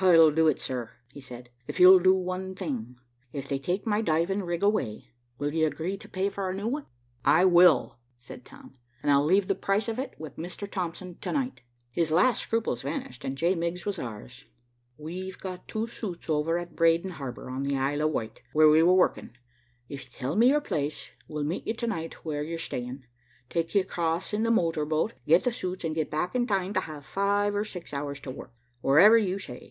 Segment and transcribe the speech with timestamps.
[0.00, 2.96] "I'll do it, sir," he said, "if you'll do one thing.
[3.32, 6.66] If they take my diving rig away, will you agree to pay for a new
[6.66, 6.86] one?"
[7.24, 10.68] "I will," said Tom, "and I'll leave the price of it with Mr.
[10.68, 11.60] Thompson to night."
[11.92, 13.54] His last scruples vanished, and J.
[13.54, 14.46] Miggs was ours.
[14.98, 18.82] "We've got two suits over at Brading Harbor, on the Isle of Wight, where we
[18.82, 19.36] were working.
[19.88, 23.04] If you'll tell me your place, we'll meet you to night where you're staying,
[23.48, 26.74] take you across in the motor boat, get the suits, and get back in time
[26.74, 29.70] to have five or six hours to work, wherever you say.